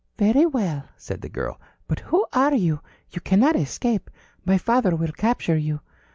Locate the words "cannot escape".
3.21-4.09